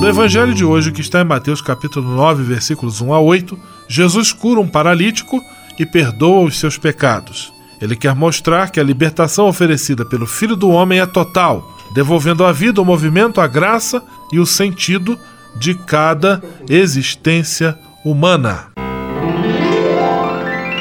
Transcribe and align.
No 0.00 0.08
Evangelho 0.08 0.54
de 0.54 0.64
hoje, 0.64 0.92
que 0.92 1.02
está 1.02 1.20
em 1.20 1.24
Mateus 1.24 1.60
capítulo 1.60 2.16
9, 2.16 2.42
versículos 2.42 3.02
1 3.02 3.12
a 3.12 3.20
8, 3.20 3.58
Jesus 3.86 4.32
cura 4.32 4.58
um 4.58 4.66
paralítico 4.66 5.38
e 5.78 5.84
perdoa 5.84 6.40
os 6.40 6.58
seus 6.58 6.78
pecados. 6.78 7.52
Ele 7.82 7.94
quer 7.94 8.14
mostrar 8.14 8.70
que 8.70 8.80
a 8.80 8.82
libertação 8.82 9.46
oferecida 9.46 10.02
pelo 10.02 10.26
Filho 10.26 10.56
do 10.56 10.70
Homem 10.70 11.00
é 11.00 11.06
total, 11.06 11.76
devolvendo 11.92 12.46
à 12.46 12.50
vida 12.50 12.80
o 12.80 12.84
movimento, 12.84 13.42
a 13.42 13.46
graça 13.46 14.02
e 14.32 14.38
o 14.38 14.46
sentido 14.46 15.18
de 15.54 15.74
cada 15.74 16.42
existência 16.66 17.78
humana. 18.02 18.68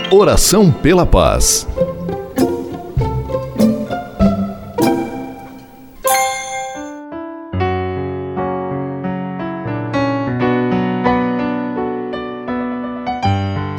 Oração 0.09 0.71
pela 0.71 1.05
paz. 1.05 1.67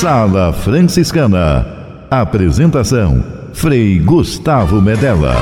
Sala 0.00 0.52
Franciscana. 0.52 1.66
Apresentação: 2.08 3.20
Frei 3.52 3.98
Gustavo 3.98 4.80
Medella. 4.80 5.34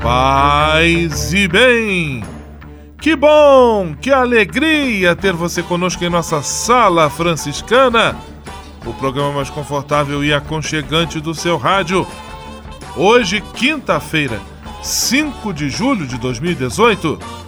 Paz 0.00 1.32
e 1.34 1.48
bem! 1.48 2.22
Que 3.00 3.16
bom, 3.16 3.96
que 4.00 4.12
alegria 4.12 5.16
ter 5.16 5.32
você 5.32 5.60
conosco 5.60 6.04
em 6.04 6.08
nossa 6.08 6.40
Sala 6.40 7.10
Franciscana, 7.10 8.14
o 8.86 8.94
programa 8.94 9.32
mais 9.32 9.50
confortável 9.50 10.22
e 10.22 10.32
aconchegante 10.32 11.18
do 11.18 11.34
seu 11.34 11.56
rádio. 11.56 12.06
Hoje, 12.96 13.42
quinta-feira, 13.54 14.38
5 14.84 15.52
de 15.52 15.68
julho 15.68 16.06
de 16.06 16.16
2018 16.16 17.47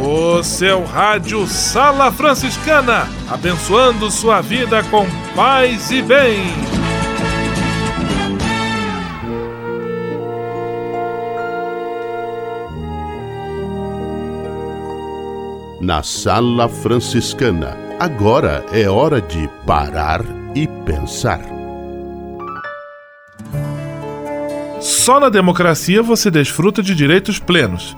O 0.00 0.42
seu 0.44 0.84
rádio 0.84 1.44
Sala 1.48 2.12
Franciscana, 2.12 3.08
abençoando 3.28 4.08
sua 4.12 4.40
vida 4.40 4.80
com 4.84 5.04
paz 5.34 5.90
e 5.90 6.00
bem. 6.00 6.38
Na 15.80 16.02
Sala 16.04 16.68
Franciscana, 16.68 17.76
agora 17.98 18.64
é 18.72 18.88
hora 18.88 19.20
de 19.20 19.50
parar 19.66 20.22
e 20.54 20.68
pensar. 20.84 21.40
Só 24.80 25.18
na 25.18 25.28
democracia 25.28 26.02
você 26.04 26.30
desfruta 26.30 26.84
de 26.84 26.94
direitos 26.94 27.40
plenos 27.40 27.96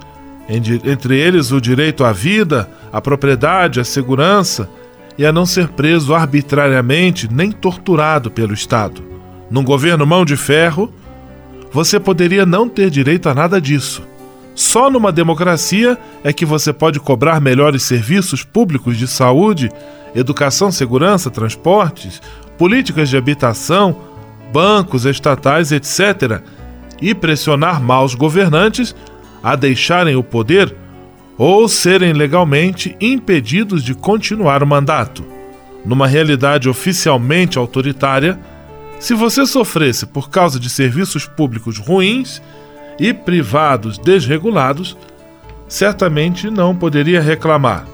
entre 0.50 1.16
eles 1.16 1.52
o 1.52 1.60
direito 1.60 2.04
à 2.04 2.12
vida, 2.12 2.68
à 2.92 3.00
propriedade, 3.00 3.78
à 3.78 3.84
segurança 3.84 4.68
e 5.16 5.24
a 5.24 5.32
não 5.32 5.46
ser 5.46 5.68
preso 5.68 6.12
arbitrariamente 6.12 7.28
nem 7.32 7.52
torturado 7.52 8.30
pelo 8.30 8.52
Estado. 8.52 9.02
Num 9.50 9.62
governo 9.62 10.04
mão 10.04 10.24
de 10.24 10.36
ferro, 10.36 10.92
você 11.72 12.00
poderia 12.00 12.44
não 12.44 12.68
ter 12.68 12.90
direito 12.90 13.28
a 13.28 13.34
nada 13.34 13.60
disso. 13.60 14.02
Só 14.54 14.90
numa 14.90 15.12
democracia 15.12 15.96
é 16.24 16.32
que 16.32 16.44
você 16.44 16.72
pode 16.72 16.98
cobrar 16.98 17.40
melhores 17.40 17.82
serviços 17.84 18.42
públicos 18.42 18.96
de 18.96 19.06
saúde, 19.06 19.70
educação, 20.14 20.72
segurança, 20.72 21.30
transportes, 21.30 22.20
políticas 22.58 23.08
de 23.08 23.16
habitação, 23.16 23.96
bancos 24.52 25.06
estatais, 25.06 25.70
etc., 25.72 26.42
e 27.00 27.14
pressionar 27.14 27.80
maus 27.80 28.14
governantes 28.14 28.94
a 29.42 29.56
deixarem 29.56 30.16
o 30.16 30.22
poder 30.22 30.74
ou 31.36 31.68
serem 31.68 32.12
legalmente 32.12 32.96
impedidos 33.00 33.82
de 33.82 33.94
continuar 33.94 34.62
o 34.62 34.66
mandato. 34.66 35.24
Numa 35.84 36.06
realidade 36.06 36.68
oficialmente 36.68 37.58
autoritária, 37.58 38.38
se 38.98 39.14
você 39.14 39.46
sofresse 39.46 40.04
por 40.04 40.28
causa 40.28 40.60
de 40.60 40.68
serviços 40.68 41.24
públicos 41.24 41.78
ruins 41.78 42.42
e 42.98 43.14
privados 43.14 43.96
desregulados, 43.96 44.94
certamente 45.66 46.50
não 46.50 46.76
poderia 46.76 47.22
reclamar. 47.22 47.86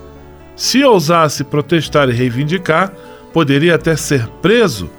Se 0.57 0.83
ousasse 0.83 1.45
protestar 1.45 2.09
e 2.09 2.13
reivindicar, 2.13 2.91
poderia 3.33 3.77
até 3.77 3.95
ser 3.95 4.27
preso 4.43 4.91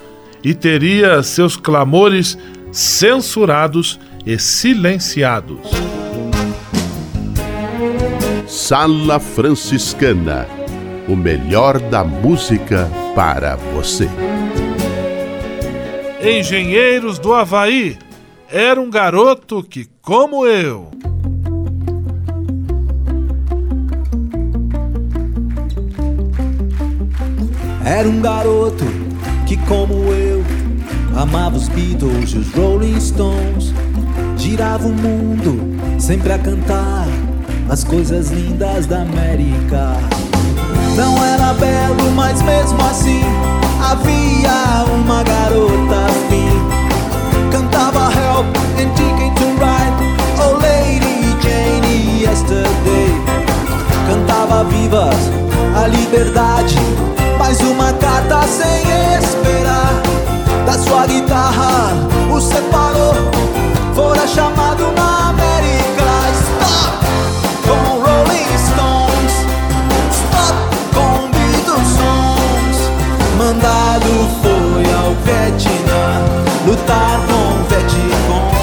e 0.41 0.53
teria 0.53 1.21
seus 1.23 1.57
clamores 1.57 2.37
censurados 2.71 3.99
e 4.25 4.37
silenciados. 4.39 5.59
Sala 8.47 9.19
Franciscana 9.19 10.47
o 11.07 11.15
melhor 11.15 11.79
da 11.79 12.03
música 12.03 12.89
para 13.13 13.55
você. 13.55 14.09
Engenheiros 16.21 17.19
do 17.19 17.33
Havaí 17.33 17.97
era 18.49 18.79
um 18.79 18.89
garoto 18.89 19.63
que, 19.63 19.87
como 20.01 20.45
eu, 20.45 20.89
Era 27.85 28.09
um 28.09 28.19
garoto 28.19 28.83
que, 29.47 29.55
como 29.65 29.93
eu, 30.11 30.43
amava 31.15 31.55
os 31.55 31.69
Beatles 31.69 32.31
e 32.31 32.37
os 32.37 32.51
Rolling 32.51 32.99
Stones. 32.99 33.73
Girava 34.35 34.85
o 34.87 34.91
mundo 34.91 35.57
sempre 35.97 36.33
a 36.33 36.37
cantar 36.37 37.07
as 37.69 37.83
coisas 37.83 38.29
lindas 38.29 38.85
da 38.85 39.01
América. 39.01 39.97
Não 40.95 41.23
era 41.23 41.53
belo, 41.53 42.11
mas 42.15 42.41
mesmo 42.41 42.79
assim 42.81 43.21
havia 43.81 44.85
uma 44.93 45.23
garota 45.23 46.05
afim. 46.05 46.49
Cantava 47.51 48.11
Help 48.13 48.47
and 48.79 48.93
Ticket 48.95 49.33
to 49.35 49.47
Ride, 49.59 49.97
Oh 50.39 50.53
Lady 50.61 51.35
Jane 51.41 52.21
Yesterday. 52.21 53.11
Cantava 54.07 54.63
vivas 54.65 55.29
a 55.75 55.87
liberdade, 55.87 56.77
mais 57.37 57.59
uma 57.61 57.93
carta 57.93 58.41
sem 58.47 58.81
esperar. 59.19 60.01
Da 60.65 60.73
sua 60.73 61.05
guitarra 61.05 61.91
o 62.31 62.41
separou, 62.41 63.13
fora 63.93 64.27
chamado 64.27 64.91
na 64.95 65.16
Vietnã 75.47 76.23
lutar 76.65 77.21
com 77.25 77.63
Vietcong. 77.69 78.57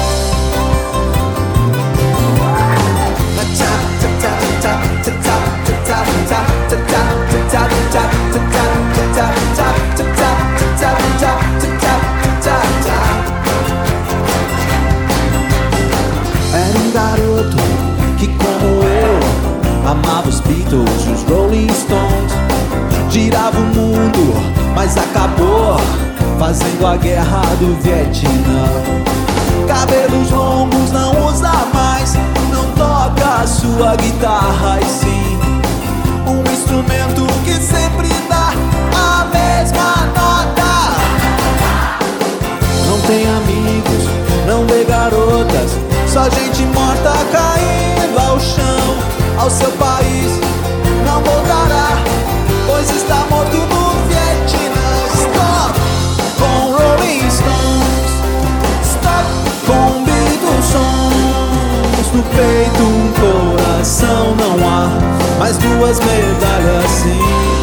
Era 16.53 16.77
um 16.77 16.91
garoto 16.91 17.57
que 18.19 18.27
como 18.27 18.83
eu 18.83 19.89
amava 19.89 20.29
os 20.29 20.39
Beatles 20.41 21.14
fazendo 26.45 26.85
a 26.85 26.95
guerra 26.95 27.41
do 27.59 27.75
Vietnã. 27.81 28.67
Cabelos 29.67 30.29
longos 30.29 30.91
não 30.91 31.25
usa 31.25 31.51
mais, 31.73 32.13
não 32.51 32.65
toca 32.73 33.47
sua 33.47 33.95
guitarra 33.95 34.79
e 34.79 34.85
sim 34.85 35.39
um 36.27 36.43
instrumento 36.53 37.25
que 37.43 37.53
sempre 37.53 38.09
dá 38.29 38.53
a 38.93 39.25
mesma 39.25 40.05
nota. 40.13 40.93
Não 42.89 42.99
tem 43.07 43.25
amigos, 43.27 44.03
não 44.45 44.67
vê 44.67 44.83
garotas, 44.83 45.71
só 46.07 46.29
gente 46.29 46.61
morta 46.75 47.11
caindo 47.31 48.19
ao 48.19 48.39
chão. 48.39 49.15
Ao 49.39 49.49
seu 49.49 49.71
país 49.71 50.39
não 51.05 51.21
voltará, 51.23 51.97
pois 52.67 52.89
está 52.91 53.25
morto 53.31 53.57
no 53.57 53.84
Peito 62.35 62.83
um 62.83 63.13
coração 63.13 64.35
não 64.35 64.67
há, 64.67 65.39
mais 65.39 65.57
duas 65.57 65.99
medalhas 65.99 66.91
sim. 66.91 67.54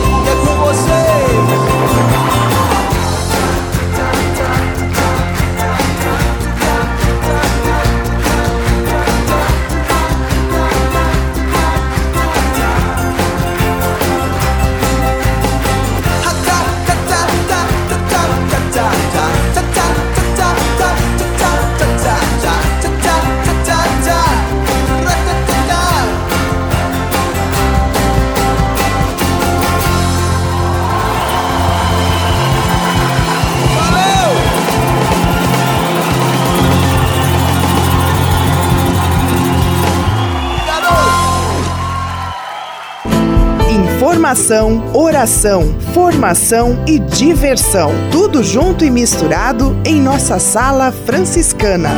Informação, 44.32 44.96
oração, 44.96 45.78
formação 45.92 46.82
e 46.86 46.98
diversão. 46.98 47.92
Tudo 48.10 48.42
junto 48.42 48.82
e 48.82 48.90
misturado 48.90 49.76
em 49.84 50.00
nossa 50.00 50.38
sala 50.38 50.90
franciscana. 50.90 51.90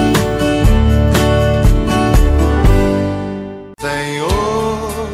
Senhor, 3.80 5.08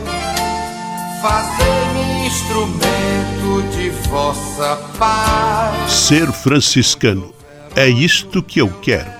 fazei-me 1.21 2.27
instrumento 2.27 3.77
de 3.77 3.91
vossa 4.09 4.77
paz. 4.99 5.93
Ser 5.93 6.33
franciscano 6.33 7.35
é 7.77 7.87
isto 7.87 8.43
que 8.43 8.63
eu 8.63 8.69
quero. 8.81 9.20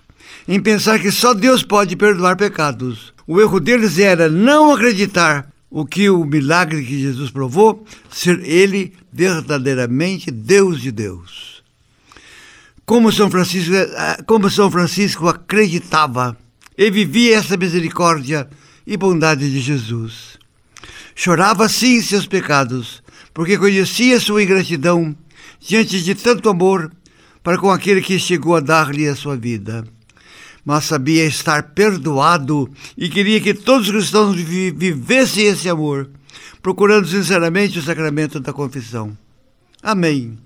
em 0.46 0.60
pensar 0.60 0.98
que 0.98 1.10
só 1.10 1.34
Deus 1.34 1.62
pode 1.62 1.96
perdoar 1.96 2.36
pecados. 2.36 3.12
O 3.26 3.40
erro 3.40 3.60
deles 3.60 3.98
era 3.98 4.28
não 4.28 4.72
acreditar 4.72 5.48
o 5.70 5.86
que 5.86 6.10
o 6.10 6.24
milagre 6.24 6.84
que 6.84 7.00
Jesus 7.00 7.30
provou, 7.30 7.84
ser 8.10 8.40
ele 8.44 8.92
verdadeiramente 9.12 10.30
Deus 10.30 10.80
de 10.80 10.92
Deus. 10.92 11.62
Como 12.84 13.10
São 13.10 13.30
Francisco, 13.30 13.72
como 14.26 14.50
São 14.50 14.70
Francisco 14.70 15.28
acreditava 15.28 16.36
e 16.76 16.90
vivia 16.90 17.38
essa 17.38 17.56
misericórdia 17.56 18.48
e 18.86 18.96
bondade 18.96 19.50
de 19.50 19.60
Jesus. 19.60 20.38
Chorava 21.14 21.68
sim 21.68 22.00
seus 22.00 22.26
pecados, 22.26 23.02
porque 23.34 23.58
conhecia 23.58 24.20
sua 24.20 24.42
ingratidão 24.42 25.14
diante 25.60 26.02
de 26.02 26.14
tanto 26.14 26.48
amor 26.48 26.90
para 27.42 27.58
com 27.58 27.70
aquele 27.70 28.00
que 28.00 28.18
chegou 28.18 28.56
a 28.56 28.60
dar-lhe 28.60 29.06
a 29.06 29.16
sua 29.16 29.36
vida. 29.36 29.84
Mas 30.64 30.84
sabia 30.84 31.24
estar 31.24 31.74
perdoado 31.74 32.70
e 32.96 33.08
queria 33.08 33.40
que 33.40 33.52
todos 33.52 33.88
os 33.88 33.92
cristãos 33.92 34.36
vivessem 34.36 35.46
esse 35.46 35.68
amor, 35.68 36.08
procurando 36.62 37.06
sinceramente 37.06 37.78
o 37.78 37.82
sacramento 37.82 38.38
da 38.38 38.52
confissão. 38.52 39.16
Amém. 39.82 40.38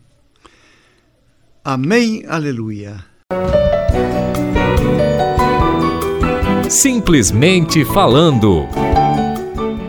Amém. 1.62 2.24
Aleluia. 2.26 3.04
Simplesmente 6.68 7.84
falando. 7.84 8.85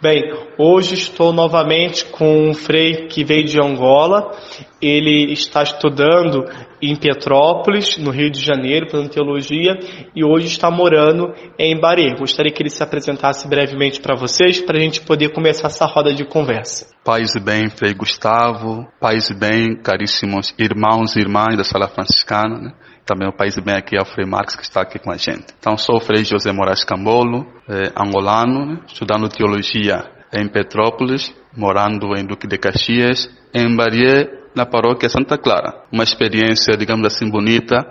Bem, 0.02 0.34
hoje 0.58 0.96
estou 0.96 1.32
novamente 1.32 2.06
com 2.06 2.50
um 2.50 2.54
frei 2.56 3.06
que 3.10 3.24
veio 3.24 3.46
de 3.46 3.62
Angola. 3.62 4.36
Ele 4.82 5.32
está 5.32 5.62
estudando 5.62 6.46
em 6.82 6.96
Petrópolis, 6.96 7.98
no 7.98 8.12
Rio 8.12 8.30
de 8.30 8.42
Janeiro, 8.42 8.90
fazendo 8.90 9.10
teologia, 9.10 9.78
e 10.16 10.24
hoje 10.24 10.48
está 10.48 10.70
morando 10.72 11.34
em 11.58 11.80
Bahia. 11.80 12.16
Gostaria 12.18 12.52
que 12.52 12.62
ele 12.62 12.70
se 12.70 12.84
apresentasse 12.84 13.48
brevemente 13.48 14.00
para 14.00 14.16
vocês, 14.16 14.62
para 14.62 14.78
a 14.78 14.82
gente 14.82 15.02
poder 15.02 15.32
começar 15.32 15.68
essa 15.68 15.86
roda 15.86 16.14
de 16.14 16.26
conversa. 16.26 16.88
Paz 17.04 17.36
e 17.36 17.40
bem, 17.40 17.70
Frei 17.70 17.94
Gustavo. 17.94 18.88
Paz 19.00 19.30
e 19.30 19.34
bem, 19.34 19.76
caríssimos 19.82 20.54
irmãos 20.58 21.16
e 21.16 21.20
irmãs 21.20 21.58
da 21.58 21.64
Sala 21.64 21.88
Franciscana. 21.88 22.60
Né? 22.60 22.74
também 23.10 23.28
o 23.28 23.34
país 23.34 23.58
bem 23.58 23.74
aqui 23.74 23.98
é 23.98 24.02
o 24.02 24.06
Frei 24.06 24.28
Marx 24.28 24.56
que 24.56 24.62
está 24.62 24.82
aqui 24.82 25.00
com 25.00 25.12
a 25.12 25.18
gente. 25.18 25.48
Então 25.58 25.76
sou 25.76 25.98
o 25.98 26.00
Frei 26.00 26.24
José 26.24 26.52
Moraes 26.52 26.84
Cambolo, 26.84 27.44
eh, 27.68 27.92
angolano, 27.98 28.68
né? 28.68 28.80
estudando 28.86 29.28
teologia 29.28 30.06
em 30.32 30.48
Petrópolis, 30.48 31.34
morando 31.58 32.16
em 32.16 32.24
Duque 32.24 32.48
de 32.48 32.60
Caxias, 32.60 33.28
em 33.52 33.76
Bahia, 33.76 34.30
na 34.56 34.66
paróquia 34.66 35.10
Santa 35.10 35.38
Clara. 35.38 35.84
Uma 35.92 36.04
experiência, 36.04 36.76
digamos 36.78 37.06
assim, 37.06 37.30
bonita, 37.30 37.86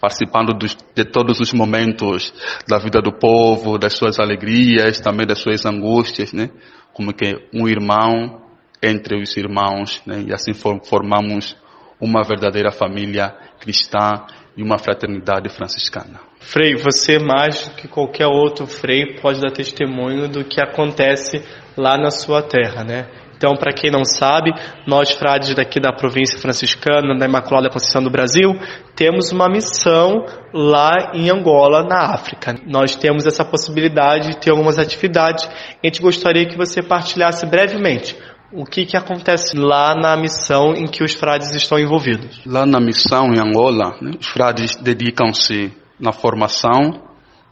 participando 0.00 0.52
dos, 0.52 0.76
de 0.94 1.04
todos 1.04 1.40
os 1.40 1.52
momentos 1.52 2.32
da 2.68 2.78
vida 2.78 3.00
do 3.00 3.12
povo, 3.12 3.78
das 3.78 3.94
suas 3.96 4.18
alegrias, 4.18 5.00
também 5.00 5.26
das 5.26 5.40
suas 5.40 5.64
angústias, 5.64 6.32
né? 6.32 6.50
Como 6.92 7.12
que 7.12 7.34
um 7.52 7.68
irmão 7.68 8.42
entre 8.82 9.20
os 9.20 9.36
irmãos, 9.36 10.02
né? 10.06 10.24
E 10.28 10.32
assim 10.32 10.52
formamos 10.54 11.56
uma 12.00 12.22
verdadeira 12.22 12.70
família 12.70 13.34
cristã 13.58 14.24
e 14.56 14.62
uma 14.62 14.78
fraternidade 14.78 15.48
franciscana. 15.48 16.20
Frei, 16.40 16.76
você 16.76 17.18
mais 17.18 17.68
do 17.68 17.74
que 17.74 17.88
qualquer 17.88 18.26
outro 18.26 18.66
frei 18.66 19.16
pode 19.20 19.40
dar 19.40 19.50
testemunho 19.50 20.28
do 20.28 20.44
que 20.44 20.60
acontece 20.60 21.42
lá 21.76 21.96
na 21.98 22.10
sua 22.10 22.42
terra, 22.42 22.84
né? 22.84 23.08
Então, 23.36 23.54
para 23.54 23.72
quem 23.72 23.90
não 23.90 24.04
sabe, 24.04 24.52
nós 24.86 25.10
frades 25.10 25.54
daqui 25.54 25.78
da 25.78 25.92
província 25.92 26.38
franciscana, 26.38 27.18
da 27.18 27.26
Imaculada 27.26 27.68
Conceição 27.68 28.02
do 28.02 28.10
Brasil, 28.10 28.52
temos 28.94 29.30
uma 29.30 29.48
missão 29.48 30.24
lá 30.54 31.12
em 31.12 31.30
Angola, 31.30 31.82
na 31.82 32.14
África. 32.14 32.54
Nós 32.66 32.96
temos 32.96 33.26
essa 33.26 33.44
possibilidade 33.44 34.30
de 34.30 34.38
ter 34.38 34.50
algumas 34.50 34.78
atividades. 34.78 35.46
A 35.46 35.86
gente 35.86 36.00
gostaria 36.00 36.46
que 36.46 36.56
você 36.56 36.82
partilhasse 36.82 37.46
brevemente 37.46 38.16
o 38.52 38.64
que, 38.64 38.86
que 38.86 38.96
acontece 38.96 39.56
lá 39.56 39.94
na 39.94 40.16
missão 40.16 40.72
em 40.74 40.86
que 40.86 41.02
os 41.02 41.12
frades 41.12 41.54
estão 41.54 41.78
envolvidos? 41.78 42.40
Lá 42.46 42.64
na 42.64 42.80
missão 42.80 43.32
em 43.34 43.40
Angola, 43.40 43.96
né, 44.00 44.12
os 44.18 44.28
frades 44.28 44.76
dedicam-se 44.76 45.72
na 45.98 46.12
formação 46.12 47.02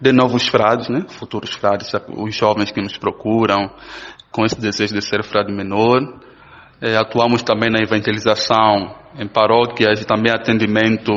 de 0.01 0.13
novos 0.13 0.47
frades, 0.47 0.89
né, 0.89 1.05
futuros 1.09 1.55
frades, 1.55 1.91
os 2.09 2.35
jovens 2.35 2.71
que 2.71 2.81
nos 2.81 2.97
procuram 2.97 3.71
com 4.35 4.45
esse 4.45 4.61
desejo 4.61 4.93
de 4.93 5.01
ser 5.01 5.23
frade 5.23 5.53
menor. 5.53 6.01
É, 6.83 6.97
atuamos 6.97 7.41
também 7.43 7.71
na 7.71 7.79
evangelização 7.81 8.93
em 9.17 9.29
paróquias 9.29 10.03
e 10.03 10.05
também 10.05 10.33
atendimento 10.33 11.13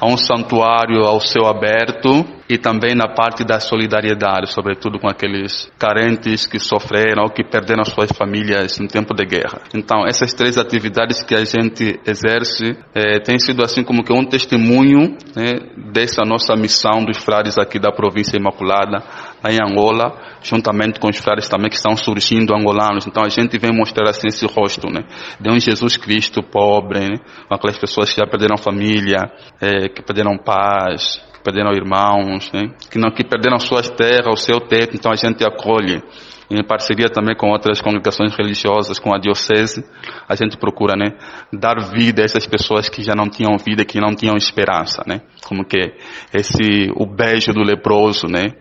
a 0.00 0.06
um 0.06 0.16
santuário 0.16 1.04
ao 1.04 1.20
céu 1.20 1.46
aberto 1.46 2.24
e 2.48 2.56
também 2.56 2.94
na 2.94 3.08
parte 3.08 3.44
da 3.44 3.60
solidariedade, 3.60 4.50
sobretudo 4.50 4.98
com 4.98 5.08
aqueles 5.08 5.70
carentes 5.78 6.46
que 6.46 6.58
sofreram 6.58 7.24
ou 7.24 7.30
que 7.30 7.44
perderam 7.44 7.84
suas 7.84 8.10
famílias 8.12 8.78
no 8.78 8.88
tempo 8.88 9.12
de 9.12 9.26
guerra. 9.26 9.60
Então, 9.74 10.06
essas 10.06 10.32
três 10.32 10.56
atividades 10.56 11.22
que 11.22 11.34
a 11.34 11.44
gente 11.44 12.00
exerce 12.06 12.78
é, 12.94 13.18
tem 13.18 13.38
sido 13.38 13.62
assim 13.62 13.82
como 13.82 14.02
que 14.02 14.12
um 14.12 14.24
testemunho 14.24 15.16
né, 15.36 15.58
dessa 15.92 16.22
nossa 16.24 16.54
missão 16.56 17.04
dos 17.04 17.18
frades 17.18 17.58
aqui 17.58 17.78
da 17.78 17.92
província 17.92 18.38
Imaculada, 18.38 19.02
lá 19.42 19.50
em 19.50 19.58
Angola, 19.62 20.16
juntamente 20.42 20.98
com 21.00 21.08
os 21.08 21.18
frades 21.18 21.48
também 21.48 21.68
que 21.68 21.76
estão 21.76 21.96
surgindo 21.96 22.54
angolanos. 22.54 23.06
Então, 23.06 23.22
a 23.24 23.28
gente 23.28 23.58
vem 23.58 23.70
mostrar 23.72 24.08
assim 24.08 24.28
esse 24.28 24.46
rosto, 24.46 24.88
né, 24.88 25.04
de 25.40 25.50
um 25.50 25.58
Jesus 25.58 25.96
Cristo 25.96 26.42
pobre, 26.42 27.00
né, 27.00 27.16
aquelas 27.50 27.78
pessoas 27.78 28.12
que 28.12 28.20
já 28.20 28.26
perderam 28.26 28.56
família, 28.56 29.30
é, 29.60 29.88
que 29.88 30.02
perderam 30.02 30.36
paz, 30.38 31.20
perderam 31.48 31.72
irmãos, 31.72 32.50
né? 32.52 32.70
que, 32.90 32.98
não, 32.98 33.10
que 33.10 33.24
perderam 33.24 33.58
suas 33.58 33.88
terras, 33.88 34.26
o 34.26 34.36
seu 34.36 34.60
teto, 34.60 34.94
então 34.94 35.10
a 35.10 35.16
gente 35.16 35.44
acolhe. 35.44 36.02
Em 36.50 36.64
parceria 36.64 37.10
também 37.10 37.36
com 37.36 37.50
outras 37.50 37.82
congregações 37.82 38.34
religiosas, 38.34 38.98
com 38.98 39.14
a 39.14 39.18
diocese, 39.18 39.84
a 40.26 40.34
gente 40.34 40.56
procura, 40.56 40.94
né, 40.96 41.10
dar 41.52 41.76
vida 41.92 42.22
a 42.22 42.24
essas 42.24 42.46
pessoas 42.46 42.88
que 42.88 43.02
já 43.02 43.14
não 43.14 43.28
tinham 43.28 43.58
vida, 43.58 43.84
que 43.84 44.00
não 44.00 44.14
tinham 44.14 44.34
esperança, 44.34 45.02
né? 45.06 45.20
Como 45.46 45.62
que 45.62 45.92
esse, 46.32 46.90
o 46.96 47.04
beijo 47.04 47.52
do 47.52 47.62
leproso, 47.62 48.26
né? 48.28 48.54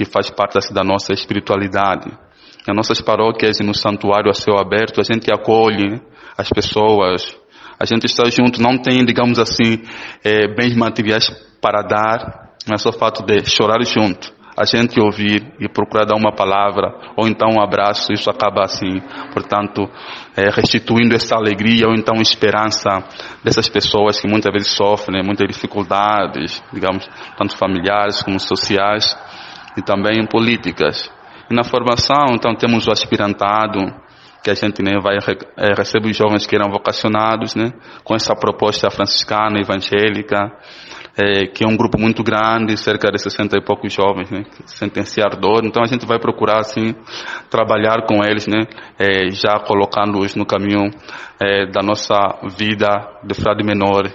Que 0.00 0.06
faz 0.06 0.30
parte 0.30 0.56
assim, 0.56 0.72
da 0.72 0.82
nossa 0.82 1.12
espiritualidade. 1.12 2.10
Nas 2.66 2.74
nossas 2.74 3.02
paróquias 3.02 3.60
e 3.60 3.62
no 3.62 3.74
santuário 3.74 4.30
a 4.30 4.34
céu 4.34 4.58
aberto, 4.58 4.98
a 4.98 5.04
gente 5.04 5.30
acolhe 5.30 5.90
né, 5.90 6.00
as 6.38 6.48
pessoas, 6.48 7.36
a 7.78 7.84
gente 7.84 8.06
está 8.06 8.24
junto, 8.30 8.62
não 8.62 8.78
tem, 8.78 9.04
digamos 9.04 9.38
assim, 9.38 9.82
é, 10.24 10.48
bens 10.48 10.74
materiais 10.74 11.28
para 11.60 11.82
dar, 11.82 12.54
mas 12.66 12.80
só 12.80 12.88
o 12.88 12.94
fato 12.94 13.22
de 13.26 13.44
chorar 13.44 13.84
junto, 13.84 14.32
a 14.56 14.64
gente 14.64 14.98
ouvir 14.98 15.52
e 15.60 15.68
procurar 15.68 16.06
dar 16.06 16.16
uma 16.16 16.34
palavra, 16.34 17.12
ou 17.14 17.28
então 17.28 17.50
um 17.50 17.62
abraço, 17.62 18.10
isso 18.10 18.30
acaba 18.30 18.64
assim, 18.64 19.02
portanto, 19.34 19.86
é, 20.34 20.48
restituindo 20.48 21.14
essa 21.14 21.36
alegria 21.36 21.86
ou 21.86 21.94
então 21.94 22.14
esperança 22.22 23.04
dessas 23.44 23.68
pessoas 23.68 24.18
que 24.18 24.26
muitas 24.26 24.50
vezes 24.50 24.72
sofrem 24.72 25.22
muitas 25.22 25.46
dificuldades, 25.46 26.62
digamos, 26.72 27.06
tanto 27.36 27.54
familiares 27.54 28.22
como 28.22 28.40
sociais 28.40 29.14
e 29.76 29.82
também 29.82 30.26
políticas. 30.26 31.10
E 31.50 31.54
na 31.54 31.64
formação, 31.64 32.26
então, 32.34 32.54
temos 32.54 32.86
o 32.86 32.92
aspirantado, 32.92 33.80
que 34.42 34.50
a 34.50 34.54
gente 34.54 34.82
né, 34.82 34.98
vai 35.02 35.16
é, 35.56 35.74
receber 35.76 36.10
os 36.10 36.16
jovens 36.16 36.46
que 36.46 36.56
eram 36.56 36.70
vocacionados, 36.70 37.54
né, 37.54 37.72
com 38.02 38.14
essa 38.14 38.34
proposta 38.34 38.90
franciscana, 38.90 39.60
evangélica, 39.60 40.50
é, 41.16 41.46
que 41.46 41.64
é 41.64 41.66
um 41.66 41.76
grupo 41.76 41.98
muito 41.98 42.22
grande, 42.22 42.76
cerca 42.76 43.10
de 43.10 43.20
60 43.20 43.58
e 43.58 43.64
poucos 43.64 43.92
jovens, 43.92 44.30
né, 44.30 44.44
esse 44.96 45.20
ardor. 45.20 45.62
Então 45.64 45.82
a 45.82 45.86
gente 45.86 46.06
vai 46.06 46.18
procurar, 46.18 46.60
assim, 46.60 46.94
trabalhar 47.50 48.06
com 48.06 48.24
eles, 48.24 48.46
né, 48.46 48.66
é, 48.98 49.28
já 49.30 49.58
colocando-os 49.60 50.34
no 50.34 50.46
caminho 50.46 50.90
é, 51.40 51.66
da 51.66 51.82
nossa 51.82 52.16
vida 52.56 52.88
de 53.22 53.34
frade 53.34 53.62
menor. 53.62 54.10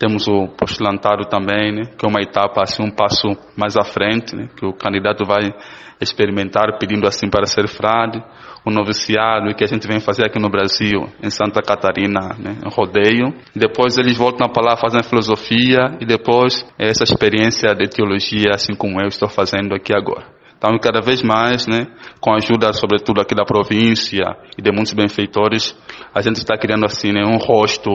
Temos 0.00 0.26
o 0.26 0.48
postulantário 0.48 1.26
também, 1.26 1.72
né, 1.72 1.82
que 1.98 2.06
é 2.06 2.08
uma 2.08 2.22
etapa, 2.22 2.62
assim, 2.62 2.82
um 2.82 2.90
passo 2.90 3.36
mais 3.54 3.76
à 3.76 3.84
frente, 3.84 4.34
né, 4.34 4.48
que 4.56 4.64
o 4.64 4.72
candidato 4.72 5.26
vai 5.26 5.52
experimentar 6.00 6.78
pedindo 6.78 7.06
assim 7.06 7.28
para 7.28 7.44
ser 7.44 7.68
frade 7.68 8.18
o 8.64 8.70
noviciado 8.70 9.54
que 9.54 9.62
a 9.62 9.66
gente 9.66 9.86
vem 9.86 10.00
fazer 10.00 10.24
aqui 10.24 10.38
no 10.38 10.48
Brasil, 10.48 11.06
em 11.22 11.28
Santa 11.28 11.60
Catarina, 11.60 12.34
né, 12.38 12.56
em 12.64 12.74
rodeio. 12.74 13.34
Depois 13.54 13.98
eles 13.98 14.16
voltam 14.16 14.48
para 14.48 14.70
lá, 14.70 14.76
fazem 14.76 15.02
filosofia 15.02 15.98
e 16.00 16.06
depois 16.06 16.66
essa 16.78 17.04
experiência 17.04 17.74
de 17.74 17.86
teologia, 17.86 18.52
assim 18.54 18.74
como 18.74 19.00
eu 19.02 19.08
estou 19.08 19.28
fazendo 19.28 19.74
aqui 19.74 19.94
agora. 19.94 20.39
Então, 20.60 20.78
cada 20.78 21.00
vez 21.00 21.22
mais, 21.22 21.66
né, 21.66 21.86
com 22.20 22.34
a 22.34 22.36
ajuda, 22.36 22.70
sobretudo 22.74 23.18
aqui 23.18 23.34
da 23.34 23.46
província 23.46 24.36
e 24.58 24.60
de 24.60 24.70
muitos 24.70 24.92
benfeitores, 24.92 25.74
a 26.14 26.20
gente 26.20 26.36
está 26.36 26.54
criando 26.58 26.84
assim, 26.84 27.12
né, 27.12 27.24
um 27.24 27.38
rosto 27.38 27.90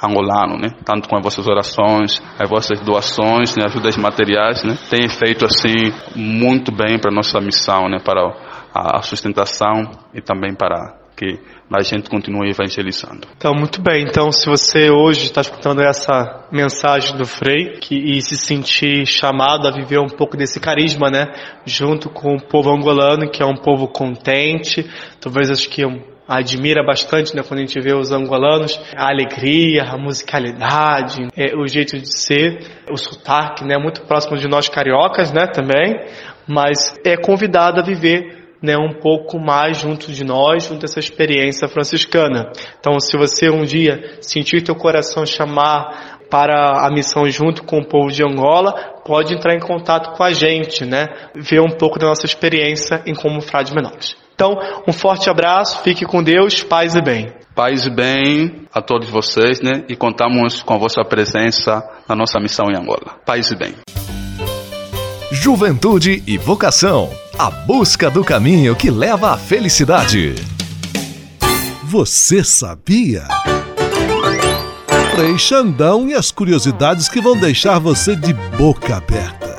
angolano, 0.00 0.56
né, 0.56 0.68
tanto 0.84 1.08
com 1.08 1.16
as 1.16 1.24
vossas 1.24 1.44
orações, 1.48 2.22
as 2.38 2.48
vossas 2.48 2.80
doações, 2.82 3.56
né, 3.56 3.64
ajudas 3.66 3.96
materiais, 3.96 4.62
né, 4.62 4.78
tem 4.88 5.08
feito 5.08 5.44
assim 5.44 5.74
muito 6.14 6.70
bem 6.70 7.00
para 7.00 7.12
nossa 7.12 7.40
missão, 7.40 7.88
né, 7.88 7.98
para 7.98 8.32
a 8.72 9.02
sustentação 9.02 9.90
e 10.14 10.20
também 10.20 10.54
para 10.54 10.96
que 11.16 11.40
a 11.72 11.82
gente 11.82 12.08
continue 12.08 12.50
evangelizando. 12.50 13.26
Então, 13.36 13.52
muito 13.54 13.80
bem. 13.82 14.04
Então, 14.04 14.30
se 14.30 14.46
você 14.46 14.90
hoje 14.90 15.24
está 15.24 15.40
escutando 15.40 15.80
essa 15.82 16.46
mensagem 16.52 17.16
do 17.16 17.24
Frei 17.24 17.78
que, 17.80 17.94
e 17.94 18.20
se 18.20 18.36
sentir 18.36 19.06
chamado 19.06 19.66
a 19.66 19.72
viver 19.72 19.98
um 19.98 20.08
pouco 20.08 20.36
desse 20.36 20.60
carisma, 20.60 21.10
né, 21.10 21.32
junto 21.64 22.10
com 22.10 22.36
o 22.36 22.40
povo 22.40 22.70
angolano, 22.70 23.30
que 23.30 23.42
é 23.42 23.46
um 23.46 23.56
povo 23.56 23.88
contente, 23.88 24.88
talvez 25.20 25.50
acho 25.50 25.68
que 25.68 25.82
admira 26.28 26.82
bastante, 26.82 27.34
né, 27.34 27.42
quando 27.42 27.60
a 27.60 27.66
gente 27.66 27.78
vê 27.80 27.94
os 27.94 28.10
angolanos, 28.10 28.80
a 28.96 29.08
alegria, 29.08 29.84
a 29.84 29.98
musicalidade, 29.98 31.28
é, 31.36 31.54
o 31.54 31.66
jeito 31.66 31.98
de 31.98 32.08
ser, 32.08 32.60
o 32.90 32.96
sotaque, 32.96 33.64
né, 33.64 33.76
muito 33.76 34.02
próximo 34.02 34.36
de 34.36 34.48
nós 34.48 34.68
cariocas, 34.68 35.32
né, 35.32 35.46
também, 35.46 35.94
mas 36.46 36.94
é 37.04 37.16
convidado 37.16 37.80
a 37.80 37.84
viver 37.84 38.43
né, 38.64 38.78
um 38.78 38.94
pouco 38.94 39.38
mais 39.38 39.76
junto 39.76 40.10
de 40.10 40.24
nós, 40.24 40.64
junto 40.64 40.80
dessa 40.80 40.98
experiência 40.98 41.68
franciscana. 41.68 42.50
Então, 42.80 42.98
se 42.98 43.16
você 43.16 43.50
um 43.50 43.62
dia 43.62 44.16
sentir 44.22 44.62
teu 44.62 44.74
coração 44.74 45.26
chamar 45.26 46.18
para 46.30 46.86
a 46.86 46.90
missão 46.90 47.28
junto 47.28 47.62
com 47.62 47.78
o 47.78 47.86
povo 47.86 48.10
de 48.10 48.24
Angola, 48.24 48.72
pode 49.04 49.34
entrar 49.34 49.54
em 49.54 49.60
contato 49.60 50.16
com 50.16 50.24
a 50.24 50.32
gente, 50.32 50.84
né? 50.86 51.06
Ver 51.34 51.60
um 51.60 51.76
pouco 51.76 51.98
da 51.98 52.06
nossa 52.06 52.24
experiência 52.24 53.02
em 53.06 53.14
como 53.14 53.42
frades 53.42 53.72
menores. 53.72 54.16
Então, 54.34 54.56
um 54.88 54.92
forte 54.92 55.28
abraço, 55.28 55.82
fique 55.82 56.04
com 56.04 56.22
Deus, 56.22 56.62
paz 56.62 56.96
e 56.96 57.02
bem. 57.02 57.32
Paz 57.54 57.86
e 57.86 57.90
bem 57.90 58.66
a 58.72 58.80
todos 58.80 59.08
vocês, 59.10 59.60
né? 59.60 59.84
E 59.88 59.94
contamos 59.94 60.62
com 60.62 60.74
a 60.74 60.78
vossa 60.78 61.04
presença 61.04 61.84
na 62.08 62.16
nossa 62.16 62.40
missão 62.40 62.66
em 62.68 62.76
Angola. 62.76 63.16
Paz 63.24 63.50
e 63.52 63.56
bem. 63.56 63.74
Juventude 65.30 66.22
e 66.26 66.36
vocação. 66.38 67.23
A 67.36 67.50
busca 67.50 68.08
do 68.08 68.22
caminho 68.22 68.76
que 68.76 68.88
leva 68.92 69.32
à 69.32 69.36
felicidade. 69.36 70.36
Você 71.82 72.44
sabia? 72.44 73.26
Frei 75.16 75.36
Xandão 75.36 76.08
e 76.08 76.14
as 76.14 76.30
curiosidades 76.30 77.08
que 77.08 77.20
vão 77.20 77.36
deixar 77.36 77.80
você 77.80 78.14
de 78.14 78.32
boca 78.32 78.96
aberta. 78.96 79.53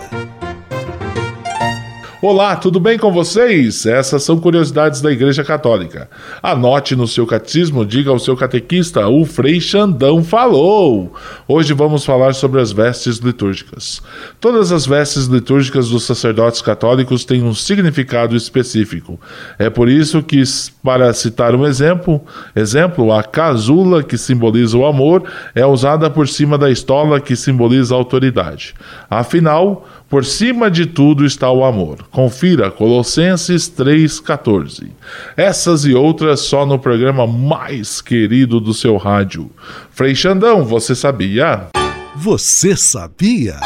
Olá, 2.28 2.56
tudo 2.56 2.80
bem 2.80 2.98
com 2.98 3.12
vocês? 3.12 3.86
Essas 3.86 4.24
são 4.24 4.40
curiosidades 4.40 5.00
da 5.00 5.12
Igreja 5.12 5.44
Católica. 5.44 6.10
Anote 6.42 6.96
no 6.96 7.08
seu 7.08 7.24
catecismo, 7.28 7.86
diga 7.86 8.10
ao 8.10 8.18
seu 8.18 8.36
catequista, 8.36 9.08
o 9.08 9.26
Frei 9.26 9.62
Xandão 9.62 10.24
falou. 10.24 11.14
Hoje 11.48 11.72
vamos 11.76 12.04
falar 12.04 12.34
sobre 12.34 12.60
as 12.60 12.72
vestes 12.72 13.18
litúrgicas. 13.18 14.02
Todas 14.42 14.72
as 14.72 14.88
vestes 14.88 15.26
litúrgicas 15.26 15.90
dos 15.90 16.04
sacerdotes 16.04 16.64
católicos 16.64 17.24
têm 17.26 17.44
um 17.44 17.54
significado 17.54 18.36
específico. 18.36 19.20
É 19.60 19.70
por 19.70 19.88
isso 19.88 20.24
que, 20.24 20.42
para 20.84 21.14
citar 21.14 21.54
um 21.54 21.64
exemplo, 21.64 22.20
exemplo, 22.56 23.14
a 23.14 23.22
casula, 23.22 24.02
que 24.02 24.18
simboliza 24.18 24.76
o 24.76 24.88
amor, 24.88 25.26
é 25.54 25.64
usada 25.64 26.10
por 26.10 26.28
cima 26.28 26.58
da 26.58 26.72
estola, 26.72 27.22
que 27.22 27.36
simboliza 27.36 27.94
a 27.94 28.00
autoridade. 28.00 28.74
Afinal, 29.08 29.88
por 30.10 30.24
cima 30.24 30.70
de 30.70 30.86
tudo 30.86 31.26
está 31.26 31.52
o 31.52 31.64
amor. 31.64 32.08
Confira 32.12 32.70
Colossenses 32.70 33.70
3,14. 33.70 34.90
Essas 35.36 35.86
e 35.86 35.94
outras 35.94 36.42
só 36.42 36.66
no 36.66 36.78
programa 36.78 37.26
mais 37.26 38.02
querido 38.02 38.60
do 38.60 38.74
seu 38.74 38.98
rádio. 38.98 39.50
Frei 39.92 40.16
Xandão, 40.16 40.64
você 40.64 40.94
sabia? 40.94 41.68
Você 42.16 42.76
sabia? 42.76 43.60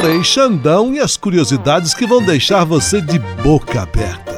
Frei 0.00 0.22
Xandão 0.22 0.94
e 0.94 1.00
as 1.00 1.16
curiosidades 1.16 1.94
que 1.94 2.06
vão 2.06 2.22
deixar 2.22 2.64
você 2.64 3.00
de 3.00 3.18
boca 3.42 3.82
aberta. 3.82 4.37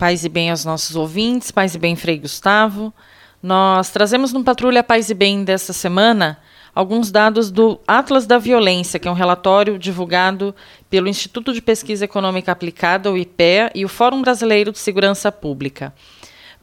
Paz 0.00 0.24
e 0.24 0.30
bem 0.30 0.50
aos 0.50 0.64
nossos 0.64 0.96
ouvintes, 0.96 1.50
paz 1.50 1.74
e 1.74 1.78
bem, 1.78 1.94
Frei 1.94 2.18
Gustavo. 2.18 2.90
Nós 3.42 3.90
trazemos 3.90 4.32
no 4.32 4.42
Patrulha 4.42 4.82
Paz 4.82 5.10
e 5.10 5.14
Bem 5.14 5.44
dessa 5.44 5.74
semana 5.74 6.38
alguns 6.74 7.10
dados 7.10 7.50
do 7.50 7.78
Atlas 7.86 8.26
da 8.26 8.38
Violência, 8.38 8.98
que 8.98 9.06
é 9.06 9.10
um 9.10 9.14
relatório 9.14 9.78
divulgado 9.78 10.54
pelo 10.88 11.06
Instituto 11.06 11.52
de 11.52 11.60
Pesquisa 11.60 12.06
Econômica 12.06 12.50
Aplicada, 12.50 13.12
o 13.12 13.18
IPEA, 13.18 13.70
e 13.74 13.84
o 13.84 13.90
Fórum 13.90 14.22
Brasileiro 14.22 14.72
de 14.72 14.78
Segurança 14.78 15.30
Pública. 15.30 15.92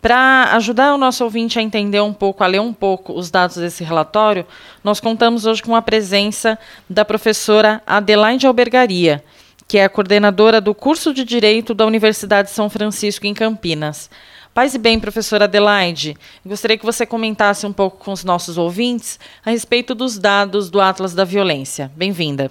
Para 0.01 0.49
ajudar 0.53 0.95
o 0.95 0.97
nosso 0.97 1.23
ouvinte 1.23 1.59
a 1.59 1.61
entender 1.61 2.01
um 2.01 2.13
pouco, 2.13 2.43
a 2.43 2.47
ler 2.47 2.61
um 2.61 2.73
pouco 2.73 3.13
os 3.13 3.29
dados 3.29 3.57
desse 3.57 3.83
relatório, 3.83 4.47
nós 4.83 4.99
contamos 4.99 5.45
hoje 5.45 5.61
com 5.61 5.75
a 5.75 5.81
presença 5.83 6.57
da 6.89 7.05
professora 7.05 7.83
Adelaide 7.85 8.47
Albergaria, 8.47 9.23
que 9.67 9.77
é 9.77 9.83
a 9.83 9.89
coordenadora 9.89 10.61
do 10.61 10.73
curso 10.73 11.13
de 11.13 11.25
Direito 11.25 11.73
da 11.73 11.85
Universidade 11.85 12.47
de 12.47 12.53
São 12.53 12.69
Francisco, 12.69 13.27
em 13.27 13.33
Campinas. 13.33 14.09
Paz 14.55 14.73
e 14.73 14.79
bem, 14.79 14.99
professora 14.99 15.43
Adelaide, 15.43 16.15
gostaria 16.45 16.77
que 16.77 16.85
você 16.85 17.05
comentasse 17.05 17.67
um 17.67 17.73
pouco 17.73 18.03
com 18.03 18.11
os 18.11 18.23
nossos 18.23 18.57
ouvintes 18.57 19.19
a 19.45 19.51
respeito 19.51 19.93
dos 19.93 20.17
dados 20.17 20.71
do 20.71 20.79
Atlas 20.79 21.13
da 21.13 21.25
Violência. 21.25 21.91
Bem-vinda. 21.95 22.49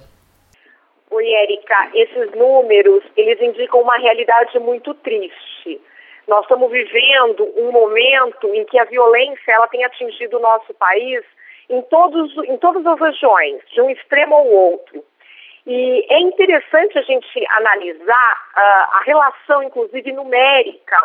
Oi, 1.10 1.26
Érica. 1.26 1.90
Esses 1.94 2.32
números, 2.36 3.02
eles 3.16 3.40
indicam 3.40 3.80
uma 3.80 3.96
realidade 3.96 4.58
muito 4.58 4.92
triste. 4.94 5.80
Nós 6.28 6.42
estamos 6.42 6.70
vivendo 6.70 7.48
um 7.56 7.72
momento 7.72 8.54
em 8.54 8.64
que 8.66 8.78
a 8.78 8.84
violência 8.84 9.52
ela 9.52 9.66
tem 9.68 9.82
atingido 9.84 10.36
o 10.36 10.40
nosso 10.40 10.74
país 10.74 11.24
em, 11.70 11.80
todos, 11.82 12.36
em 12.46 12.58
todas 12.58 12.84
as 12.84 13.00
regiões, 13.00 13.62
de 13.72 13.80
um 13.80 13.88
extremo 13.90 14.34
ao 14.34 14.46
outro. 14.46 15.02
E 15.66 16.06
é 16.08 16.20
interessante 16.20 16.96
a 16.96 17.02
gente 17.02 17.44
analisar 17.58 18.46
uh, 18.56 18.96
a 18.96 19.02
relação, 19.04 19.64
inclusive 19.64 20.12
numérica, 20.12 20.96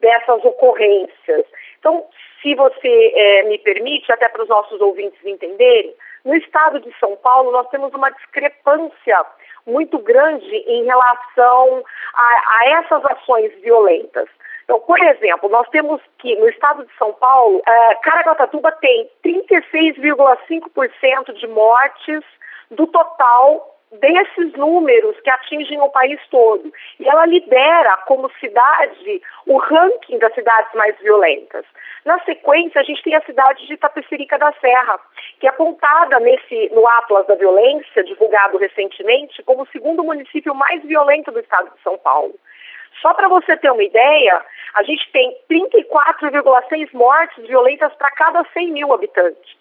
dessas 0.00 0.44
ocorrências. 0.44 1.46
Então, 1.78 2.04
se 2.42 2.54
você 2.54 3.12
eh, 3.14 3.42
me 3.44 3.58
permite, 3.58 4.10
até 4.10 4.26
para 4.28 4.42
os 4.42 4.48
nossos 4.48 4.80
ouvintes 4.80 5.24
entenderem, 5.24 5.94
no 6.24 6.34
estado 6.34 6.80
de 6.80 6.90
São 6.98 7.14
Paulo 7.16 7.52
nós 7.52 7.68
temos 7.68 7.92
uma 7.92 8.08
discrepância 8.10 9.26
muito 9.66 9.98
grande 9.98 10.56
em 10.56 10.84
relação 10.84 11.84
a, 12.14 12.24
a 12.24 12.60
essas 12.78 13.04
ações 13.04 13.52
violentas. 13.60 14.26
Então, 14.64 14.80
por 14.80 14.98
exemplo, 15.00 15.48
nós 15.48 15.68
temos 15.68 16.00
que 16.18 16.34
no 16.36 16.48
estado 16.48 16.84
de 16.86 16.92
São 16.96 17.12
Paulo, 17.14 17.58
uh, 17.58 18.00
Caraguatatuba 18.02 18.72
tem 18.72 19.08
36,5% 19.24 21.32
de 21.34 21.46
mortes 21.46 22.24
do 22.70 22.86
total 22.86 23.79
desses 23.92 24.52
números 24.54 25.18
que 25.20 25.30
atingem 25.30 25.80
o 25.80 25.88
país 25.88 26.20
todo. 26.30 26.72
E 26.98 27.08
ela 27.08 27.26
lidera 27.26 27.96
como 28.06 28.30
cidade 28.38 29.22
o 29.46 29.56
ranking 29.58 30.18
das 30.18 30.34
cidades 30.34 30.72
mais 30.74 30.96
violentas. 31.00 31.64
Na 32.04 32.18
sequência, 32.24 32.80
a 32.80 32.84
gente 32.84 33.02
tem 33.02 33.14
a 33.14 33.22
cidade 33.22 33.66
de 33.66 33.74
Itapecerica 33.74 34.38
da 34.38 34.52
Serra, 34.60 34.98
que 35.38 35.46
é 35.46 35.50
apontada 35.50 36.18
nesse, 36.20 36.70
no 36.72 36.86
Atlas 36.88 37.26
da 37.26 37.34
Violência, 37.34 38.04
divulgado 38.04 38.56
recentemente, 38.58 39.42
como 39.42 39.62
o 39.62 39.68
segundo 39.68 40.02
município 40.02 40.54
mais 40.54 40.82
violento 40.82 41.30
do 41.30 41.40
estado 41.40 41.70
de 41.74 41.82
São 41.82 41.98
Paulo. 41.98 42.34
Só 43.02 43.12
para 43.14 43.28
você 43.28 43.56
ter 43.56 43.70
uma 43.70 43.82
ideia, 43.82 44.44
a 44.74 44.82
gente 44.82 45.10
tem 45.12 45.36
34,6 45.50 46.88
mortes 46.92 47.46
violentas 47.46 47.92
para 47.94 48.10
cada 48.12 48.44
100 48.52 48.72
mil 48.72 48.92
habitantes. 48.92 49.59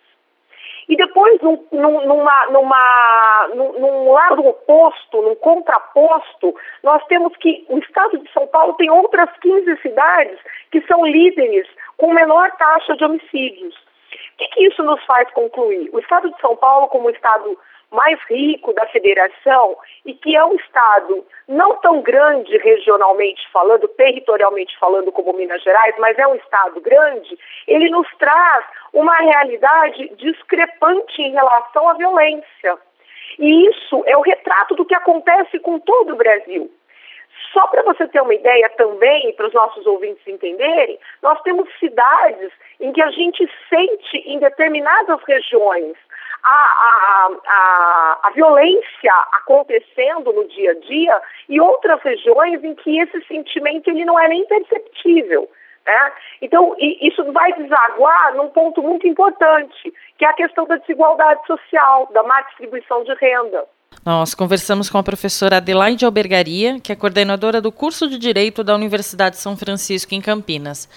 E 0.87 0.95
depois, 0.95 1.39
num, 1.41 1.63
numa, 1.71 2.47
numa, 2.47 3.49
num, 3.53 4.11
lado 4.11 4.45
oposto, 4.47 5.21
num 5.21 5.35
contraposto, 5.35 6.55
nós 6.83 7.03
temos 7.05 7.35
que 7.37 7.65
o 7.69 7.77
estado 7.77 8.17
de 8.17 8.31
São 8.31 8.47
Paulo 8.47 8.73
tem 8.73 8.89
outras 8.89 9.29
15 9.39 9.81
cidades 9.81 10.39
que 10.71 10.81
são 10.87 11.05
líderes 11.05 11.67
com 11.97 12.13
menor 12.13 12.51
taxa 12.57 12.95
de 12.95 13.03
homicídios. 13.03 13.75
O 13.75 14.37
que, 14.37 14.47
que 14.47 14.67
isso 14.67 14.83
nos 14.83 15.03
faz 15.05 15.29
concluir? 15.31 15.89
O 15.93 15.99
estado 15.99 16.31
de 16.31 16.41
São 16.41 16.55
Paulo, 16.55 16.87
como 16.87 17.09
estado 17.09 17.57
mais 17.91 18.19
rico 18.29 18.73
da 18.73 18.85
federação 18.87 19.77
e 20.05 20.13
que 20.13 20.35
é 20.35 20.43
um 20.43 20.55
estado 20.55 21.25
não 21.47 21.75
tão 21.77 22.01
grande 22.01 22.55
regionalmente 22.57 23.41
falando, 23.51 23.87
territorialmente 23.87 24.77
falando 24.77 25.11
como 25.11 25.33
Minas 25.33 25.61
Gerais, 25.63 25.95
mas 25.97 26.17
é 26.17 26.27
um 26.27 26.35
estado 26.35 26.79
grande, 26.81 27.37
ele 27.67 27.89
nos 27.89 28.07
traz 28.17 28.65
uma 28.93 29.15
realidade 29.15 30.09
discrepante 30.15 31.21
em 31.21 31.31
relação 31.31 31.89
à 31.89 31.93
violência. 31.93 32.77
E 33.37 33.67
isso 33.69 34.03
é 34.05 34.17
o 34.17 34.21
retrato 34.21 34.75
do 34.75 34.85
que 34.85 34.95
acontece 34.95 35.59
com 35.59 35.79
todo 35.79 36.13
o 36.13 36.17
Brasil. 36.17 36.69
Só 37.53 37.67
para 37.67 37.81
você 37.83 38.07
ter 38.07 38.21
uma 38.21 38.33
ideia 38.33 38.69
também, 38.71 39.33
para 39.33 39.47
os 39.47 39.53
nossos 39.53 39.85
ouvintes 39.85 40.27
entenderem, 40.27 40.99
nós 41.21 41.41
temos 41.41 41.67
cidades 41.79 42.51
em 42.79 42.91
que 42.91 43.01
a 43.01 43.09
gente 43.11 43.49
sente 43.69 44.17
em 44.17 44.39
determinadas 44.39 45.19
regiões 45.27 45.97
a, 46.43 47.29
a, 47.47 48.19
a, 48.23 48.31
violência 48.31 49.13
acontecendo 49.33 50.31
no 50.31 50.47
dia 50.47 50.71
a 50.71 50.79
dia 50.79 51.21
e 51.47 51.59
outras 51.59 52.01
regiões 52.01 52.63
em 52.63 52.75
que 52.75 52.99
esse 52.99 53.21
sentimento 53.27 53.89
ele 53.89 54.05
não 54.05 54.19
é 54.19 54.27
nem 54.27 54.45
perceptível. 54.45 55.49
Né? 55.85 56.11
Então, 56.41 56.75
isso 56.79 57.23
vai 57.31 57.51
desaguar 57.53 58.35
num 58.35 58.49
ponto 58.49 58.81
muito 58.81 59.07
importante, 59.07 59.93
que 60.17 60.25
é 60.25 60.29
a 60.29 60.33
questão 60.33 60.65
da 60.65 60.77
desigualdade 60.77 61.45
social, 61.47 62.07
da 62.13 62.23
má 62.23 62.41
distribuição 62.41 63.03
de 63.03 63.13
renda. 63.15 63.65
Nós 64.05 64.33
conversamos 64.33 64.89
com 64.89 64.97
a 64.97 65.03
professora 65.03 65.57
Adelaide 65.57 66.05
Albergaria, 66.05 66.79
que 66.79 66.91
é 66.91 66.95
coordenadora 66.95 67.59
do 67.59 67.71
curso 67.71 68.07
de 68.07 68.17
Direito 68.17 68.63
da 68.63 68.73
Universidade 68.73 69.35
de 69.35 69.41
São 69.41 69.57
Francisco, 69.57 70.13
em 70.13 70.21
Campinas. 70.21 70.87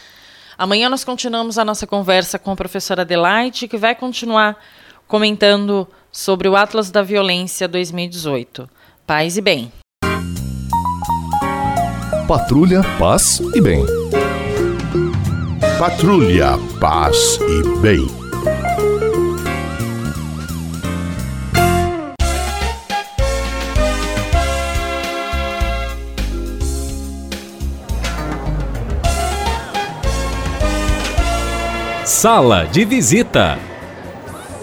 Amanhã 0.57 0.89
nós 0.89 1.05
continuamos 1.05 1.59
a 1.59 1.65
nossa 1.65 1.87
conversa 1.87 2.39
com 2.39 2.53
a 2.53 2.57
professora 2.57 3.03
Adelaide, 3.03 3.67
que 3.67 3.77
vai 3.77 3.95
continuar 3.95 4.57
comentando 5.12 5.87
sobre 6.11 6.48
o 6.48 6.57
Atlas 6.57 6.90
da 6.90 7.03
Violência 7.03 7.68
2018. 7.68 8.66
Paz 9.07 9.37
e 9.37 9.42
bem. 9.42 9.70
Patrulha, 12.27 12.81
paz 12.98 13.38
e 13.55 13.61
bem. 13.61 13.85
Patrulha, 15.79 16.53
paz 16.81 17.38
e 17.42 17.81
bem. 17.83 18.07
Sala 32.03 32.64
de 32.64 32.87
visita. 32.87 33.72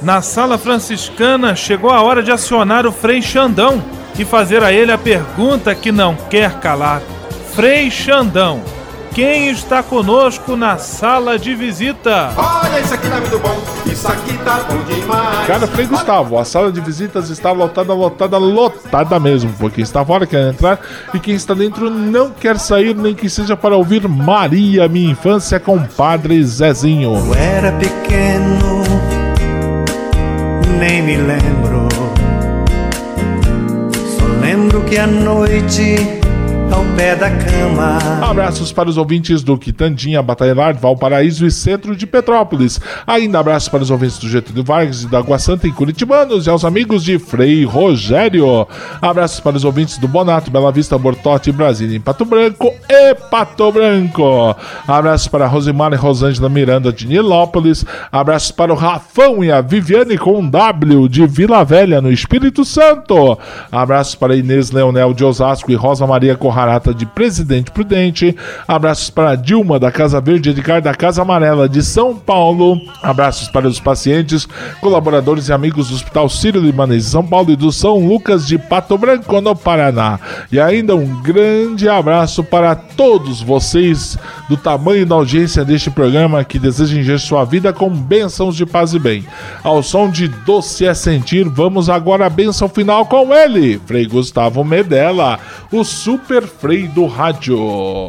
Na 0.01 0.21
sala 0.21 0.57
franciscana 0.57 1.55
chegou 1.55 1.89
a 1.91 2.01
hora 2.01 2.23
de 2.23 2.31
acionar 2.31 2.85
o 2.85 2.91
Frei 2.91 3.21
Xandão 3.21 3.83
e 4.17 4.23
fazer 4.23 4.63
a 4.63 4.71
ele 4.71 4.91
a 4.91 4.97
pergunta 4.97 5.75
que 5.75 5.91
não 5.91 6.15
quer 6.29 6.59
calar. 6.59 7.01
Frei 7.53 7.91
Xandão, 7.91 8.61
quem 9.13 9.49
está 9.49 9.83
conosco 9.83 10.55
na 10.55 10.77
sala 10.77 11.37
de 11.37 11.53
visita? 11.53 12.31
Olha, 12.37 12.79
isso 12.79 12.93
aqui 12.93 13.09
tá 13.09 13.19
muito 13.19 13.39
bom, 13.39 13.61
isso 13.85 14.07
aqui 14.07 14.37
tá 14.37 14.65
bom 14.69 14.81
demais. 14.83 15.47
Cara, 15.47 15.67
Frei 15.67 15.85
Gustavo, 15.85 16.37
a 16.37 16.45
sala 16.45 16.71
de 16.71 16.79
visitas 16.79 17.29
está 17.29 17.51
lotada, 17.51 17.93
lotada, 17.93 18.37
lotada 18.37 19.19
mesmo, 19.19 19.51
porque 19.59 19.81
está 19.81 20.05
fora 20.05 20.25
quer 20.25 20.53
entrar 20.53 20.79
e 21.13 21.19
quem 21.19 21.35
está 21.35 21.53
dentro 21.53 21.89
não 21.89 22.29
quer 22.31 22.57
sair, 22.57 22.95
nem 22.95 23.13
que 23.13 23.29
seja 23.29 23.57
para 23.57 23.75
ouvir 23.75 24.07
Maria, 24.07 24.87
minha 24.87 25.11
infância 25.11 25.59
com 25.59 25.75
o 25.75 25.87
Padre 25.87 26.41
Zezinho. 26.41 27.15
Eu 27.15 27.35
era 27.35 27.73
pequeno 27.73 28.78
nem 30.79 31.01
me 31.03 31.17
lembro. 31.17 31.87
Só 34.17 34.25
lembro 34.41 34.81
que 34.85 34.97
a 34.97 35.05
noite 35.05 36.18
ao 36.71 36.83
pé 36.95 37.15
da 37.15 37.29
cama. 37.31 37.97
Abraços 38.21 38.71
para 38.71 38.89
os 38.89 38.97
ouvintes 38.97 39.41
do 39.41 39.57
Quitandinha, 39.57 40.21
Batalha 40.21 40.53
Valparaíso 40.73 41.45
e 41.45 41.51
Centro 41.51 41.95
de 41.95 42.05
Petrópolis. 42.05 42.79
Ainda 43.07 43.39
abraços 43.39 43.69
para 43.69 43.81
os 43.81 43.89
ouvintes 43.89 44.19
do 44.19 44.29
Getúlio 44.29 44.63
Vargas 44.63 45.03
e 45.03 45.07
da 45.07 45.19
Água 45.19 45.39
Santa 45.39 45.67
em 45.67 45.71
Curitibanos 45.71 46.45
e 46.45 46.49
aos 46.49 46.63
amigos 46.63 47.03
de 47.03 47.17
Frei 47.17 47.65
Rogério. 47.65 48.67
Abraços 49.01 49.39
para 49.39 49.57
os 49.57 49.65
ouvintes 49.65 49.97
do 49.97 50.07
Bonato, 50.07 50.51
Bela 50.51 50.71
Vista, 50.71 50.97
Bortote, 50.97 51.51
Brasília 51.51 51.97
em 51.97 52.01
Pato 52.01 52.23
Branco 52.23 52.71
e 52.87 53.15
Pato 53.15 53.71
Branco. 53.71 54.55
Abraços 54.87 55.27
para 55.27 55.47
Rosimar 55.47 55.93
e 55.93 55.95
Rosângela 55.95 56.49
Miranda 56.49 56.93
de 56.93 57.07
Nilópolis. 57.07 57.85
Abraços 58.11 58.51
para 58.51 58.71
o 58.71 58.75
Rafão 58.75 59.43
e 59.43 59.51
a 59.51 59.61
Viviane 59.61 60.17
com 60.17 60.47
W 60.47 61.07
de 61.07 61.25
Vila 61.25 61.63
Velha, 61.63 62.01
no 62.01 62.11
Espírito 62.11 62.63
Santo. 62.63 63.37
Abraços 63.71 64.15
para 64.15 64.35
Inês 64.35 64.71
Leonel 64.71 65.13
de 65.13 65.23
Osasco 65.25 65.71
e 65.71 65.75
Rosa 65.75 66.05
Maria 66.05 66.35
Corrado 66.35 66.58
Harata 66.61 66.93
de 66.93 67.05
Presidente 67.05 67.71
Prudente. 67.71 68.35
Abraços 68.67 69.09
para 69.09 69.35
Dilma 69.35 69.79
da 69.79 69.91
Casa 69.91 70.19
Verde, 70.19 70.49
Edgar 70.49 70.81
da 70.81 70.93
Casa 70.93 71.21
Amarela 71.21 71.67
de 71.67 71.81
São 71.83 72.15
Paulo. 72.15 72.79
Abraços 73.01 73.47
para 73.47 73.67
os 73.67 73.79
pacientes, 73.79 74.47
colaboradores 74.81 75.49
e 75.49 75.53
amigos 75.53 75.89
do 75.89 75.95
Hospital 75.95 76.29
Sírio 76.29 76.61
Libanês 76.61 77.05
de 77.05 77.09
São 77.11 77.25
Paulo 77.25 77.51
e 77.51 77.55
do 77.55 77.71
São 77.71 78.07
Lucas 78.07 78.47
de 78.47 78.57
Pato 78.57 78.97
Branco, 78.97 79.39
no 79.41 79.55
Paraná. 79.55 80.19
E 80.51 80.59
ainda 80.59 80.95
um 80.95 81.21
grande 81.21 81.87
abraço 81.87 82.43
para 82.43 82.75
todos 82.75 83.41
vocês 83.41 84.17
do 84.49 84.57
tamanho 84.57 85.05
da 85.05 85.15
audiência 85.15 85.63
deste 85.63 85.89
programa 85.89 86.43
que 86.43 86.59
desejam 86.59 86.99
encher 86.99 87.19
sua 87.19 87.45
vida 87.45 87.71
com 87.71 87.89
bênçãos 87.89 88.55
de 88.55 88.65
paz 88.65 88.93
e 88.93 88.99
bem. 88.99 89.25
Ao 89.63 89.81
som 89.83 90.09
de 90.09 90.27
Doce 90.27 90.85
é 90.85 90.93
Sentir, 90.93 91.47
vamos 91.47 91.89
agora 91.89 92.25
à 92.25 92.29
bênção 92.29 92.67
final 92.67 93.05
com 93.05 93.33
ele, 93.33 93.79
Frei 93.85 94.05
Gustavo 94.05 94.63
Medella, 94.63 95.39
o 95.71 95.83
super 95.83 96.43
Frei 96.57 96.87
do 96.87 97.05
Rádio. 97.05 98.07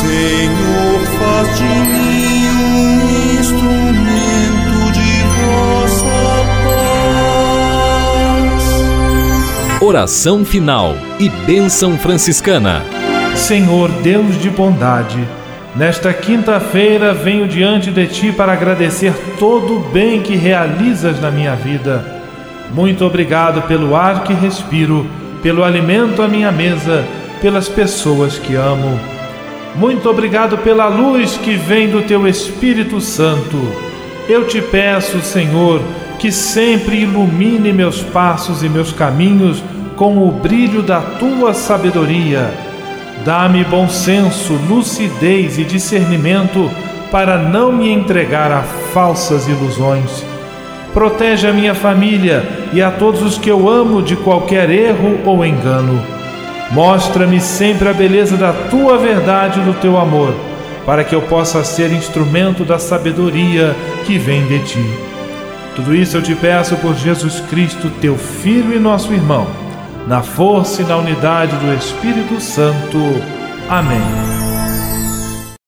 Senhor, 0.00 1.00
faz 1.18 1.58
de 1.58 1.64
mim 1.64 2.48
um 2.48 3.38
instrumento 3.38 4.92
de 4.92 5.22
vossa 5.36 6.18
paz. 8.46 9.82
Oração 9.82 10.44
final 10.44 10.94
e 11.18 11.28
bênção 11.28 11.98
franciscana. 11.98 12.82
Senhor 13.34 13.90
Deus 14.02 14.40
de 14.40 14.48
bondade, 14.48 15.22
nesta 15.76 16.14
quinta-feira 16.14 17.12
venho 17.12 17.46
diante 17.46 17.90
de 17.90 18.06
ti 18.06 18.32
para 18.32 18.52
agradecer 18.52 19.12
todo 19.38 19.76
o 19.76 19.80
bem 19.90 20.22
que 20.22 20.36
realizas 20.36 21.20
na 21.20 21.30
minha 21.30 21.54
vida. 21.54 22.22
Muito 22.72 23.04
obrigado 23.04 23.62
pelo 23.62 23.94
ar 23.94 24.24
que 24.24 24.32
respiro 24.32 25.06
pelo 25.42 25.64
alimento 25.64 26.22
à 26.22 26.28
minha 26.28 26.50
mesa, 26.50 27.04
pelas 27.40 27.68
pessoas 27.68 28.38
que 28.38 28.54
amo. 28.54 28.98
Muito 29.74 30.08
obrigado 30.08 30.58
pela 30.58 30.86
luz 30.88 31.36
que 31.36 31.54
vem 31.54 31.88
do 31.88 32.02
teu 32.02 32.26
Espírito 32.26 33.00
Santo. 33.00 33.56
Eu 34.28 34.46
te 34.46 34.60
peço, 34.60 35.20
Senhor, 35.20 35.80
que 36.18 36.32
sempre 36.32 37.02
ilumine 37.02 37.72
meus 37.72 38.02
passos 38.02 38.62
e 38.62 38.68
meus 38.68 38.92
caminhos 38.92 39.62
com 39.96 40.18
o 40.26 40.30
brilho 40.30 40.82
da 40.82 41.00
tua 41.00 41.54
sabedoria. 41.54 42.52
Dá-me 43.24 43.64
bom 43.64 43.88
senso, 43.88 44.54
lucidez 44.68 45.58
e 45.58 45.64
discernimento 45.64 46.70
para 47.10 47.38
não 47.38 47.72
me 47.72 47.90
entregar 47.90 48.52
a 48.52 48.62
falsas 48.62 49.48
ilusões 49.48 50.27
Protege 50.98 51.46
a 51.46 51.52
minha 51.52 51.76
família 51.76 52.42
e 52.72 52.82
a 52.82 52.90
todos 52.90 53.22
os 53.22 53.38
que 53.38 53.48
eu 53.48 53.68
amo 53.68 54.02
de 54.02 54.16
qualquer 54.16 54.68
erro 54.68 55.20
ou 55.24 55.46
engano. 55.46 56.04
Mostra-me 56.72 57.40
sempre 57.40 57.88
a 57.88 57.92
beleza 57.92 58.36
da 58.36 58.52
tua 58.52 58.98
verdade 58.98 59.60
e 59.60 59.62
do 59.62 59.74
teu 59.74 59.96
amor, 59.96 60.34
para 60.84 61.04
que 61.04 61.14
eu 61.14 61.22
possa 61.22 61.62
ser 61.62 61.92
instrumento 61.92 62.64
da 62.64 62.80
sabedoria 62.80 63.76
que 64.06 64.18
vem 64.18 64.44
de 64.48 64.58
ti. 64.64 64.84
Tudo 65.76 65.94
isso 65.94 66.16
eu 66.16 66.22
te 66.22 66.34
peço 66.34 66.74
por 66.78 66.96
Jesus 66.96 67.38
Cristo, 67.48 67.88
teu 68.00 68.16
Filho 68.16 68.74
e 68.74 68.80
nosso 68.80 69.12
irmão, 69.12 69.46
na 70.04 70.20
força 70.20 70.82
e 70.82 70.84
na 70.84 70.96
unidade 70.96 71.54
do 71.58 71.72
Espírito 71.74 72.40
Santo. 72.40 72.98
Amém. 73.68 74.37